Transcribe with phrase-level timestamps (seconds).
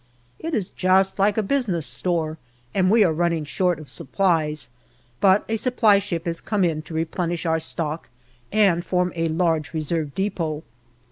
[0.39, 2.39] It is just like a business store,
[2.73, 4.71] and we are running short of supplies,
[5.19, 8.09] but a Supply ship has come in to replenish our stock
[8.51, 10.63] and form a large reserve depot.